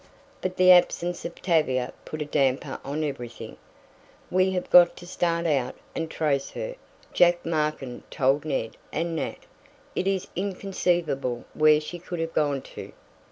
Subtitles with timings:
[0.41, 3.57] But the absence of Tavia put a damper on everything.
[4.31, 6.73] "We have got to start out and trace her,"
[7.13, 9.45] Jack Markin told Ned and Nat.
[9.95, 12.93] "It is inconceivable where she could have gone to."